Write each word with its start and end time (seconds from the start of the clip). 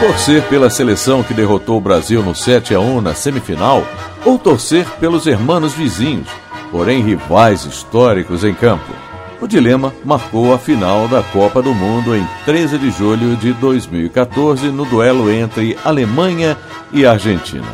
Torcer 0.00 0.44
pela 0.44 0.70
seleção 0.70 1.24
que 1.24 1.34
derrotou 1.34 1.76
o 1.76 1.80
Brasil 1.80 2.22
no 2.22 2.32
7 2.32 2.72
a 2.72 2.78
1 2.78 3.00
na 3.00 3.14
semifinal 3.14 3.84
ou 4.24 4.38
torcer 4.38 4.88
pelos 5.00 5.26
hermanos 5.26 5.74
vizinhos, 5.74 6.28
porém 6.70 7.02
rivais 7.02 7.64
históricos 7.64 8.44
em 8.44 8.54
campo. 8.54 8.92
O 9.40 9.48
dilema 9.48 9.92
marcou 10.04 10.54
a 10.54 10.58
final 10.58 11.08
da 11.08 11.20
Copa 11.20 11.60
do 11.60 11.74
Mundo 11.74 12.14
em 12.14 12.24
13 12.44 12.78
de 12.78 12.92
julho 12.92 13.34
de 13.36 13.52
2014 13.54 14.68
no 14.68 14.84
duelo 14.84 15.32
entre 15.32 15.76
Alemanha 15.84 16.56
e 16.92 17.04
Argentina. 17.04 17.66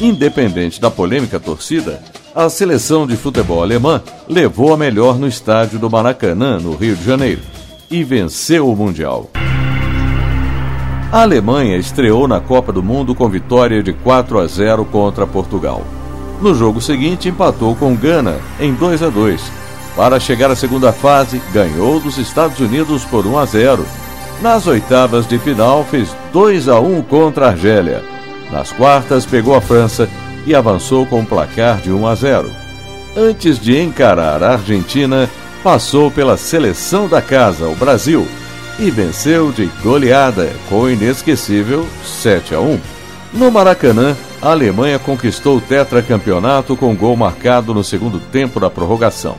Independente 0.00 0.80
da 0.80 0.90
polêmica 0.90 1.38
torcida, 1.38 2.02
a 2.34 2.48
seleção 2.48 3.06
de 3.06 3.16
futebol 3.16 3.62
alemã 3.62 4.02
levou 4.28 4.74
a 4.74 4.76
melhor 4.76 5.16
no 5.16 5.28
estádio 5.28 5.78
do 5.78 5.88
Maracanã, 5.88 6.58
no 6.58 6.74
Rio 6.74 6.96
de 6.96 7.04
Janeiro, 7.04 7.42
e 7.88 8.02
venceu 8.02 8.68
o 8.68 8.76
Mundial. 8.76 9.30
A 11.10 11.22
Alemanha 11.22 11.78
estreou 11.78 12.28
na 12.28 12.38
Copa 12.38 12.70
do 12.70 12.82
Mundo 12.82 13.14
com 13.14 13.26
vitória 13.30 13.82
de 13.82 13.94
4 13.94 14.40
a 14.40 14.46
0 14.46 14.84
contra 14.84 15.26
Portugal. 15.26 15.82
No 16.42 16.54
jogo 16.54 16.82
seguinte, 16.82 17.30
empatou 17.30 17.74
com 17.74 17.96
Gana 17.96 18.36
em 18.60 18.74
2 18.74 19.02
a 19.02 19.08
2. 19.08 19.40
Para 19.96 20.20
chegar 20.20 20.50
à 20.50 20.54
segunda 20.54 20.92
fase, 20.92 21.40
ganhou 21.50 21.98
dos 21.98 22.18
Estados 22.18 22.60
Unidos 22.60 23.06
por 23.06 23.26
1 23.26 23.38
a 23.38 23.46
0. 23.46 23.86
Nas 24.42 24.66
oitavas 24.66 25.26
de 25.26 25.38
final, 25.38 25.82
fez 25.82 26.14
2 26.30 26.68
a 26.68 26.78
1 26.78 27.00
contra 27.02 27.46
a 27.46 27.50
Argélia. 27.52 28.04
Nas 28.52 28.70
quartas, 28.70 29.24
pegou 29.24 29.54
a 29.54 29.62
França 29.62 30.06
e 30.46 30.54
avançou 30.54 31.06
com 31.06 31.20
um 31.20 31.24
placar 31.24 31.78
de 31.78 31.90
1 31.90 32.06
a 32.06 32.14
0. 32.14 32.50
Antes 33.16 33.58
de 33.58 33.80
encarar 33.80 34.42
a 34.42 34.52
Argentina, 34.52 35.28
passou 35.64 36.10
pela 36.10 36.36
seleção 36.36 37.08
da 37.08 37.22
casa, 37.22 37.66
o 37.66 37.74
Brasil, 37.74 38.28
e 38.78 38.90
venceu 38.90 39.50
de 39.50 39.66
goleada 39.82 40.52
com 40.68 40.82
o 40.82 40.90
inesquecível 40.90 41.86
7 42.04 42.54
a 42.54 42.60
1. 42.60 42.80
No 43.32 43.50
Maracanã, 43.50 44.16
a 44.40 44.50
Alemanha 44.50 44.98
conquistou 44.98 45.58
o 45.58 45.60
tetracampeonato 45.60 46.76
com 46.76 46.94
gol 46.94 47.16
marcado 47.16 47.74
no 47.74 47.82
segundo 47.82 48.20
tempo 48.20 48.60
da 48.60 48.70
prorrogação 48.70 49.36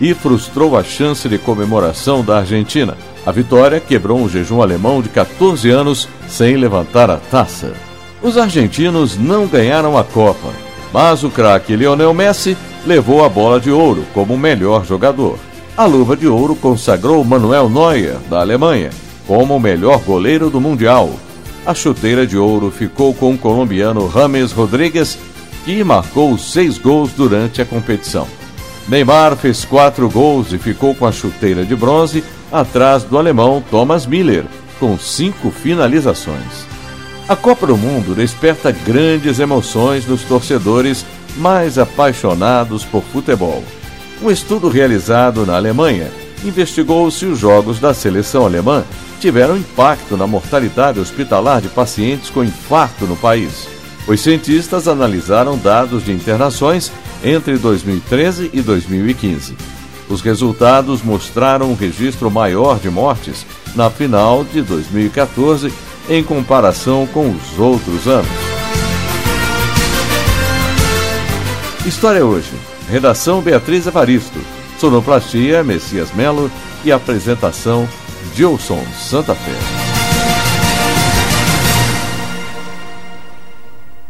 e 0.00 0.14
frustrou 0.14 0.76
a 0.76 0.82
chance 0.82 1.28
de 1.28 1.38
comemoração 1.38 2.24
da 2.24 2.38
Argentina. 2.38 2.96
A 3.24 3.30
vitória 3.30 3.80
quebrou 3.80 4.18
um 4.18 4.28
jejum 4.28 4.60
alemão 4.60 5.00
de 5.00 5.08
14 5.08 5.70
anos 5.70 6.08
sem 6.28 6.56
levantar 6.56 7.08
a 7.10 7.16
taça. 7.16 7.72
Os 8.20 8.36
argentinos 8.36 9.16
não 9.16 9.46
ganharam 9.46 9.96
a 9.96 10.04
Copa, 10.04 10.48
mas 10.92 11.24
o 11.24 11.30
craque 11.30 11.74
Lionel 11.76 12.12
Messi 12.12 12.56
levou 12.86 13.24
a 13.24 13.28
bola 13.28 13.60
de 13.60 13.70
ouro 13.70 14.04
como 14.12 14.36
melhor 14.36 14.84
jogador. 14.84 15.38
A 15.76 15.86
luva 15.86 16.16
de 16.16 16.26
ouro 16.26 16.54
consagrou 16.54 17.24
Manuel 17.24 17.68
Neuer, 17.68 18.18
da 18.28 18.40
Alemanha, 18.40 18.90
como 19.26 19.56
o 19.56 19.60
melhor 19.60 20.00
goleiro 20.00 20.50
do 20.50 20.60
Mundial 20.60 21.10
a 21.64 21.74
chuteira 21.74 22.26
de 22.26 22.36
ouro 22.36 22.72
ficou 22.72 23.14
com 23.14 23.34
o 23.34 23.38
colombiano 23.38 24.06
Rames 24.08 24.50
Rodrigues, 24.50 25.16
que 25.64 25.84
marcou 25.84 26.36
seis 26.36 26.76
gols 26.76 27.12
durante 27.12 27.62
a 27.62 27.64
competição. 27.64 28.26
Neymar 28.88 29.36
fez 29.36 29.64
quatro 29.64 30.10
gols 30.10 30.52
e 30.52 30.58
ficou 30.58 30.92
com 30.92 31.06
a 31.06 31.12
chuteira 31.12 31.64
de 31.64 31.76
bronze, 31.76 32.24
atrás 32.50 33.04
do 33.04 33.16
alemão 33.16 33.62
Thomas 33.70 34.06
Miller, 34.06 34.44
com 34.80 34.98
cinco 34.98 35.52
finalizações. 35.52 36.66
A 37.28 37.36
Copa 37.36 37.68
do 37.68 37.76
Mundo 37.76 38.12
desperta 38.12 38.72
grandes 38.72 39.38
emoções 39.38 40.04
nos 40.04 40.22
torcedores 40.22 41.06
mais 41.36 41.78
apaixonados 41.78 42.84
por 42.84 43.04
futebol. 43.04 43.62
Um 44.22 44.30
estudo 44.30 44.68
realizado 44.68 45.44
na 45.44 45.56
Alemanha 45.56 46.08
investigou 46.44 47.10
se 47.10 47.26
os 47.26 47.40
jogos 47.40 47.80
da 47.80 47.92
seleção 47.92 48.46
alemã 48.46 48.84
tiveram 49.18 49.56
impacto 49.56 50.16
na 50.16 50.28
mortalidade 50.28 51.00
hospitalar 51.00 51.60
de 51.60 51.68
pacientes 51.68 52.30
com 52.30 52.44
infarto 52.44 53.04
no 53.04 53.16
país. 53.16 53.66
Os 54.06 54.20
cientistas 54.20 54.86
analisaram 54.86 55.58
dados 55.58 56.04
de 56.04 56.12
internações 56.12 56.92
entre 57.24 57.58
2013 57.58 58.50
e 58.52 58.62
2015. 58.62 59.56
Os 60.08 60.20
resultados 60.20 61.02
mostraram 61.02 61.72
um 61.72 61.74
registro 61.74 62.30
maior 62.30 62.78
de 62.78 62.90
mortes 62.90 63.44
na 63.74 63.90
final 63.90 64.44
de 64.44 64.62
2014 64.62 65.72
em 66.08 66.22
comparação 66.22 67.08
com 67.08 67.28
os 67.28 67.58
outros 67.58 68.06
anos. 68.06 68.30
História 71.84 72.24
hoje. 72.24 72.71
Redação 72.88 73.40
Beatriz 73.40 73.86
Evaristo. 73.86 74.38
Sonoplastia 74.78 75.62
Messias 75.62 76.12
Melo 76.12 76.50
e 76.84 76.90
apresentação 76.90 77.88
Gilson 78.34 78.84
Santa 78.98 79.34
Fé. 79.34 79.81